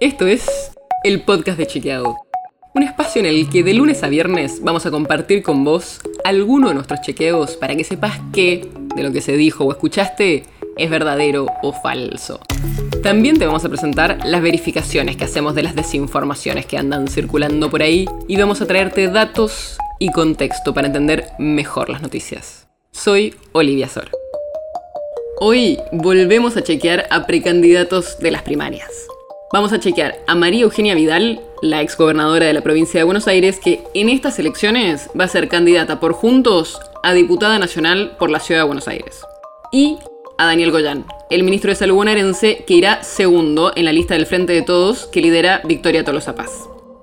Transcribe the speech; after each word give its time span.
Esto 0.00 0.26
es 0.26 0.72
el 1.04 1.22
podcast 1.22 1.56
de 1.56 1.68
Chequeado. 1.68 2.16
Un 2.74 2.82
espacio 2.82 3.20
en 3.20 3.26
el 3.26 3.48
que 3.48 3.62
de 3.62 3.74
lunes 3.74 4.02
a 4.02 4.08
viernes 4.08 4.58
vamos 4.60 4.84
a 4.86 4.90
compartir 4.90 5.44
con 5.44 5.62
vos 5.62 6.00
alguno 6.24 6.68
de 6.68 6.74
nuestros 6.74 7.00
chequeos 7.02 7.56
para 7.56 7.76
que 7.76 7.84
sepas 7.84 8.18
qué 8.32 8.68
de 8.96 9.02
lo 9.04 9.12
que 9.12 9.20
se 9.20 9.36
dijo 9.36 9.64
o 9.64 9.70
escuchaste 9.70 10.42
es 10.76 10.90
verdadero 10.90 11.46
o 11.62 11.72
falso. 11.72 12.40
También 13.04 13.38
te 13.38 13.46
vamos 13.46 13.64
a 13.64 13.68
presentar 13.68 14.18
las 14.24 14.42
verificaciones 14.42 15.16
que 15.16 15.24
hacemos 15.24 15.54
de 15.54 15.62
las 15.62 15.76
desinformaciones 15.76 16.66
que 16.66 16.76
andan 16.76 17.06
circulando 17.06 17.70
por 17.70 17.82
ahí 17.82 18.06
y 18.26 18.36
vamos 18.36 18.60
a 18.60 18.66
traerte 18.66 19.06
datos 19.06 19.78
y 20.00 20.10
contexto 20.10 20.74
para 20.74 20.88
entender 20.88 21.28
mejor 21.38 21.88
las 21.88 22.02
noticias. 22.02 22.66
Soy 22.90 23.36
Olivia 23.52 23.88
Sor. 23.88 24.10
Hoy 25.38 25.78
volvemos 25.92 26.56
a 26.56 26.64
chequear 26.64 27.06
a 27.10 27.26
precandidatos 27.26 28.18
de 28.18 28.32
las 28.32 28.42
primarias. 28.42 28.90
Vamos 29.54 29.72
a 29.72 29.78
chequear 29.78 30.18
a 30.26 30.34
María 30.34 30.64
Eugenia 30.64 30.96
Vidal, 30.96 31.40
la 31.62 31.80
exgobernadora 31.80 32.46
de 32.46 32.52
la 32.52 32.62
provincia 32.62 32.98
de 32.98 33.04
Buenos 33.04 33.28
Aires, 33.28 33.60
que 33.60 33.84
en 33.94 34.08
estas 34.08 34.40
elecciones 34.40 35.08
va 35.18 35.26
a 35.26 35.28
ser 35.28 35.46
candidata 35.46 36.00
por 36.00 36.12
Juntos 36.12 36.80
a 37.04 37.12
diputada 37.12 37.60
nacional 37.60 38.16
por 38.18 38.30
la 38.30 38.40
ciudad 38.40 38.62
de 38.62 38.66
Buenos 38.66 38.88
Aires. 38.88 39.24
Y 39.70 39.98
a 40.38 40.46
Daniel 40.46 40.72
Goyán, 40.72 41.04
el 41.30 41.44
ministro 41.44 41.70
de 41.70 41.76
Salud 41.76 41.94
bonaerense 41.94 42.64
que 42.66 42.74
irá 42.74 43.04
segundo 43.04 43.70
en 43.76 43.84
la 43.84 43.92
lista 43.92 44.14
del 44.14 44.26
Frente 44.26 44.52
de 44.52 44.62
Todos 44.62 45.06
que 45.06 45.20
lidera 45.20 45.62
Victoria 45.62 46.02
Tolosa 46.02 46.34
Paz. 46.34 46.50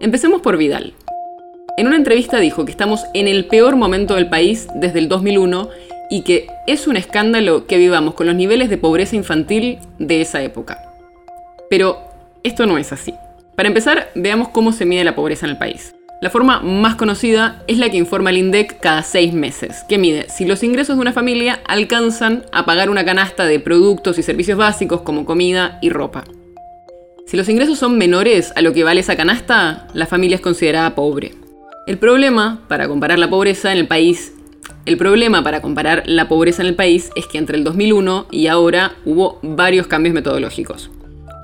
Empecemos 0.01 0.41
por 0.41 0.57
Vidal. 0.57 0.93
En 1.77 1.87
una 1.87 1.95
entrevista 1.95 2.37
dijo 2.41 2.65
que 2.65 2.71
estamos 2.71 3.05
en 3.13 3.29
el 3.29 3.45
peor 3.45 3.77
momento 3.77 4.15
del 4.15 4.27
país 4.27 4.67
desde 4.75 4.99
el 4.99 5.07
2001 5.07 5.69
y 6.09 6.23
que 6.23 6.47
es 6.67 6.85
un 6.87 6.97
escándalo 6.97 7.65
que 7.65 7.77
vivamos 7.77 8.13
con 8.13 8.27
los 8.27 8.35
niveles 8.35 8.69
de 8.69 8.77
pobreza 8.77 9.15
infantil 9.15 9.79
de 9.99 10.19
esa 10.19 10.43
época. 10.43 10.83
Pero 11.69 12.10
esto 12.43 12.65
no 12.65 12.77
es 12.77 12.91
así. 12.91 13.13
Para 13.55 13.67
empezar, 13.67 14.09
veamos 14.15 14.49
cómo 14.49 14.71
se 14.71 14.85
mide 14.85 15.03
la 15.03 15.15
pobreza 15.15 15.45
en 15.45 15.51
el 15.51 15.57
país. 15.57 15.93
La 16.21 16.29
forma 16.29 16.61
más 16.61 16.95
conocida 16.95 17.63
es 17.67 17.77
la 17.79 17.89
que 17.89 17.97
informa 17.97 18.29
el 18.29 18.37
INDEC 18.37 18.79
cada 18.79 19.03
seis 19.03 19.33
meses, 19.33 19.83
que 19.89 19.97
mide 19.97 20.27
si 20.29 20.45
los 20.45 20.63
ingresos 20.63 20.95
de 20.95 21.01
una 21.01 21.13
familia 21.13 21.59
alcanzan 21.65 22.45
a 22.51 22.65
pagar 22.65 22.89
una 22.89 23.03
canasta 23.05 23.45
de 23.45 23.59
productos 23.59 24.19
y 24.19 24.23
servicios 24.23 24.57
básicos 24.57 25.01
como 25.01 25.25
comida 25.25 25.79
y 25.81 25.89
ropa. 25.89 26.23
Si 27.25 27.37
los 27.37 27.49
ingresos 27.49 27.79
son 27.79 27.97
menores 27.97 28.53
a 28.55 28.61
lo 28.61 28.73
que 28.73 28.83
vale 28.83 28.99
esa 28.99 29.15
canasta, 29.15 29.87
la 29.93 30.05
familia 30.05 30.35
es 30.35 30.41
considerada 30.41 30.95
pobre. 30.95 31.33
El 31.87 31.97
problema 31.97 32.61
para 32.67 32.87
comparar 32.87 33.17
la 33.17 33.29
pobreza 33.29 33.71
en 33.71 33.79
el 33.79 33.87
país 33.87 34.33
el 34.85 34.97
problema 34.97 35.43
para 35.43 35.61
comparar 35.61 36.03
la 36.07 36.27
pobreza 36.27 36.63
en 36.63 36.67
el 36.69 36.75
país 36.75 37.11
es 37.15 37.27
que 37.27 37.37
entre 37.37 37.55
el 37.55 37.63
2001 37.63 38.27
y 38.31 38.47
ahora 38.47 38.93
hubo 39.05 39.39
varios 39.43 39.85
cambios 39.85 40.15
metodológicos. 40.15 40.89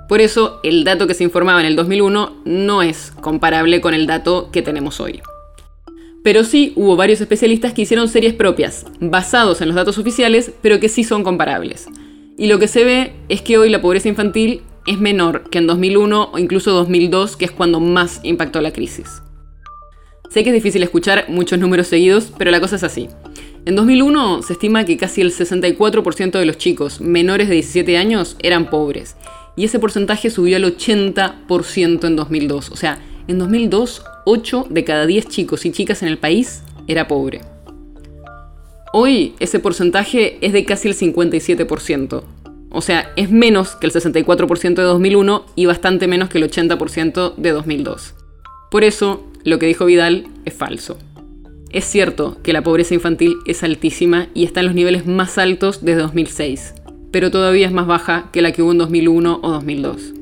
Por 0.07 0.21
eso, 0.21 0.59
el 0.63 0.83
dato 0.83 1.05
que 1.05 1.13
se 1.13 1.23
informaba 1.23 1.59
en 1.59 1.65
el 1.65 1.75
2001 1.75 2.37
no 2.45 2.81
es 2.81 3.11
comparable 3.21 3.81
con 3.81 3.93
el 3.93 4.07
dato 4.07 4.49
que 4.51 4.61
tenemos 4.61 4.99
hoy. 5.01 5.21
Pero 6.23 6.43
sí 6.43 6.73
hubo 6.75 6.95
varios 6.95 7.21
especialistas 7.21 7.73
que 7.73 7.83
hicieron 7.83 8.07
series 8.07 8.33
propias, 8.33 8.85
basados 8.99 9.61
en 9.61 9.67
los 9.67 9.75
datos 9.75 9.97
oficiales, 9.97 10.51
pero 10.61 10.79
que 10.79 10.89
sí 10.89 11.03
son 11.03 11.23
comparables. 11.23 11.87
Y 12.37 12.47
lo 12.47 12.59
que 12.59 12.67
se 12.67 12.83
ve 12.83 13.13
es 13.29 13.41
que 13.41 13.57
hoy 13.57 13.69
la 13.69 13.81
pobreza 13.81 14.09
infantil 14.09 14.61
es 14.85 14.99
menor 14.99 15.49
que 15.49 15.57
en 15.57 15.67
2001 15.67 16.29
o 16.33 16.39
incluso 16.39 16.71
2002, 16.71 17.35
que 17.35 17.45
es 17.45 17.51
cuando 17.51 17.79
más 17.79 18.21
impactó 18.23 18.61
la 18.61 18.71
crisis. 18.71 19.21
Sé 20.29 20.43
que 20.43 20.49
es 20.49 20.55
difícil 20.55 20.83
escuchar 20.83 21.25
muchos 21.29 21.59
números 21.59 21.87
seguidos, 21.87 22.31
pero 22.37 22.51
la 22.51 22.59
cosa 22.59 22.75
es 22.75 22.83
así. 22.83 23.09
En 23.65 23.75
2001 23.75 24.43
se 24.43 24.53
estima 24.53 24.85
que 24.85 24.97
casi 24.97 25.21
el 25.21 25.31
64% 25.33 26.39
de 26.39 26.45
los 26.45 26.57
chicos 26.57 27.01
menores 27.01 27.49
de 27.49 27.55
17 27.55 27.97
años 27.97 28.37
eran 28.39 28.69
pobres, 28.69 29.17
y 29.57 29.65
ese 29.65 29.79
porcentaje 29.79 30.29
subió 30.29 30.55
al 30.55 30.63
80% 30.63 32.07
en 32.07 32.15
2002. 32.15 32.71
O 32.71 32.77
sea, 32.77 32.99
en 33.27 33.39
2002, 33.39 34.03
8 34.25 34.67
de 34.69 34.83
cada 34.85 35.05
10 35.05 35.27
chicos 35.27 35.65
y 35.65 35.71
chicas 35.71 36.03
en 36.03 36.07
el 36.07 36.17
país 36.17 36.63
era 36.87 37.09
pobre. 37.09 37.41
Hoy 38.93 39.33
ese 39.39 39.59
porcentaje 39.59 40.37
es 40.45 40.53
de 40.53 40.63
casi 40.63 40.87
el 40.87 40.95
57%. 40.95 42.23
O 42.69 42.81
sea, 42.81 43.11
es 43.15 43.31
menos 43.31 43.75
que 43.75 43.87
el 43.87 43.93
64% 43.93 44.75
de 44.75 44.83
2001 44.83 45.45
y 45.55 45.65
bastante 45.65 46.07
menos 46.07 46.29
que 46.29 46.37
el 46.37 46.49
80% 46.49 47.35
de 47.35 47.51
2002. 47.51 48.13
Por 48.69 48.83
eso, 48.83 49.25
lo 49.43 49.57
que 49.57 49.65
dijo 49.65 49.85
Vidal 49.85 50.27
es 50.45 50.53
falso. 50.53 50.97
Es 51.71 51.85
cierto 51.85 52.37
que 52.43 52.53
la 52.53 52.63
pobreza 52.63 52.93
infantil 52.93 53.37
es 53.45 53.63
altísima 53.63 54.27
y 54.33 54.43
está 54.43 54.59
en 54.59 54.67
los 54.67 54.75
niveles 54.75 55.05
más 55.05 55.37
altos 55.37 55.83
desde 55.83 56.01
2006, 56.01 56.75
pero 57.11 57.31
todavía 57.31 57.67
es 57.67 57.73
más 57.73 57.87
baja 57.87 58.25
que 58.31 58.41
la 58.41 58.51
que 58.51 58.61
hubo 58.61 58.71
en 58.71 58.77
2001 58.79 59.39
o 59.41 59.51
2002. 59.51 60.13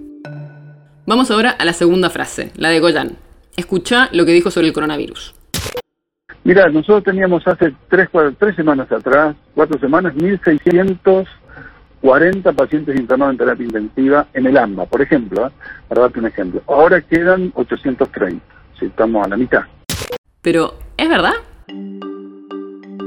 Vamos 1.07 1.31
ahora 1.31 1.51
a 1.51 1.66
la 1.66 1.73
segunda 1.73 2.09
frase, 2.09 2.51
la 2.56 2.69
de 2.69 2.79
Goyan. 2.79 3.18
Escucha 3.57 4.09
lo 4.12 4.25
que 4.25 4.34
dijo 4.34 4.51
sobre 4.51 4.68
el 4.68 4.73
coronavirus. 4.73 5.34
Mira, 6.44 6.68
nosotros 6.69 7.03
teníamos 7.03 7.47
hace 7.47 7.73
tres, 7.90 8.09
tres 8.38 8.56
semanas 8.56 8.91
atrás, 8.91 9.35
cuatro 9.56 9.79
semanas, 9.79 10.13
1.640 10.16 12.56
pacientes 12.56 13.00
internados 13.00 13.34
en 13.34 13.38
terapia 13.38 13.66
intensiva 13.66 14.28
en 14.34 14.46
el 14.46 14.57
AMBA, 14.57 14.85
por 14.85 15.02
ejemplo, 15.02 15.47
¿eh? 15.47 15.52
para 15.88 16.02
darte 16.02 16.19
un 16.19 16.28
ejemplo. 16.28 16.62
Ahora 16.67 17.02
quedan 17.02 17.52
830 17.56 18.44
si 18.79 18.85
estamos 18.85 19.25
a 19.25 19.29
la 19.29 19.38
mitad. 19.38 19.63
Pero, 20.41 20.75
¿es 20.97 21.09
verdad? 21.09 21.34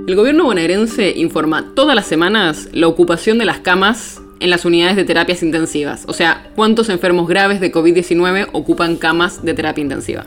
El 0.08 0.16
gobierno 0.16 0.44
bonaerense 0.44 1.12
informa 1.18 1.74
todas 1.74 1.94
las 1.94 2.06
semanas 2.06 2.70
la 2.72 2.88
ocupación 2.88 3.36
de 3.36 3.44
las 3.44 3.58
camas 3.58 4.22
en 4.40 4.48
las 4.48 4.64
unidades 4.64 4.96
de 4.96 5.04
terapias 5.04 5.42
intensivas, 5.42 6.06
o 6.08 6.14
sea, 6.14 6.50
cuántos 6.56 6.88
enfermos 6.88 7.28
graves 7.28 7.60
de 7.60 7.70
COVID-19 7.70 8.48
ocupan 8.52 8.96
camas 8.96 9.44
de 9.44 9.52
terapia 9.52 9.82
intensiva. 9.82 10.24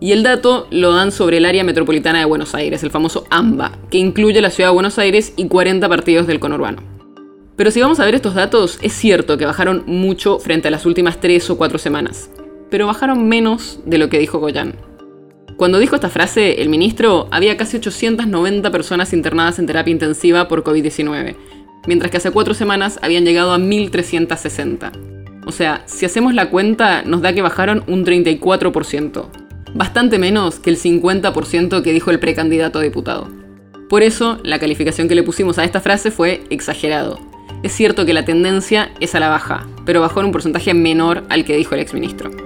Y 0.00 0.10
el 0.10 0.24
dato 0.24 0.66
lo 0.72 0.92
dan 0.92 1.12
sobre 1.12 1.36
el 1.36 1.44
área 1.44 1.62
metropolitana 1.62 2.18
de 2.18 2.24
Buenos 2.24 2.56
Aires, 2.56 2.82
el 2.82 2.90
famoso 2.90 3.28
AMBA, 3.30 3.78
que 3.92 3.98
incluye 3.98 4.40
la 4.40 4.50
ciudad 4.50 4.70
de 4.70 4.74
Buenos 4.74 4.98
Aires 4.98 5.32
y 5.36 5.46
40 5.46 5.88
partidos 5.88 6.26
del 6.26 6.40
conurbano. 6.40 6.82
Pero 7.54 7.70
si 7.70 7.80
vamos 7.80 8.00
a 8.00 8.04
ver 8.06 8.16
estos 8.16 8.34
datos, 8.34 8.80
es 8.82 8.92
cierto 8.92 9.38
que 9.38 9.46
bajaron 9.46 9.84
mucho 9.86 10.40
frente 10.40 10.66
a 10.66 10.72
las 10.72 10.84
últimas 10.84 11.20
3 11.20 11.48
o 11.50 11.56
4 11.56 11.78
semanas 11.78 12.28
pero 12.70 12.86
bajaron 12.86 13.28
menos 13.28 13.80
de 13.84 13.98
lo 13.98 14.08
que 14.08 14.18
dijo 14.18 14.38
Goyan. 14.38 14.74
Cuando 15.56 15.78
dijo 15.78 15.94
esta 15.94 16.10
frase, 16.10 16.60
el 16.60 16.68
ministro, 16.68 17.28
había 17.30 17.56
casi 17.56 17.78
890 17.78 18.70
personas 18.70 19.14
internadas 19.14 19.58
en 19.58 19.64
terapia 19.66 19.90
intensiva 19.90 20.48
por 20.48 20.62
COVID-19, 20.62 21.34
mientras 21.86 22.10
que 22.10 22.18
hace 22.18 22.30
cuatro 22.30 22.52
semanas 22.52 22.98
habían 23.00 23.24
llegado 23.24 23.52
a 23.52 23.58
1.360. 23.58 24.92
O 25.46 25.52
sea, 25.52 25.82
si 25.86 26.04
hacemos 26.04 26.34
la 26.34 26.50
cuenta, 26.50 27.02
nos 27.02 27.22
da 27.22 27.32
que 27.32 27.40
bajaron 27.40 27.84
un 27.86 28.04
34%, 28.04 29.28
bastante 29.72 30.18
menos 30.18 30.58
que 30.58 30.68
el 30.68 30.78
50% 30.78 31.82
que 31.82 31.92
dijo 31.92 32.10
el 32.10 32.18
precandidato 32.18 32.80
a 32.80 32.82
diputado. 32.82 33.28
Por 33.88 34.02
eso, 34.02 34.38
la 34.42 34.58
calificación 34.58 35.08
que 35.08 35.14
le 35.14 35.22
pusimos 35.22 35.58
a 35.58 35.64
esta 35.64 35.80
frase 35.80 36.10
fue 36.10 36.44
exagerado. 36.50 37.18
Es 37.62 37.72
cierto 37.72 38.04
que 38.04 38.12
la 38.12 38.26
tendencia 38.26 38.90
es 39.00 39.14
a 39.14 39.20
la 39.20 39.30
baja, 39.30 39.66
pero 39.86 40.02
bajó 40.02 40.20
en 40.20 40.26
un 40.26 40.32
porcentaje 40.32 40.74
menor 40.74 41.24
al 41.30 41.46
que 41.46 41.56
dijo 41.56 41.74
el 41.74 41.80
exministro. 41.80 42.45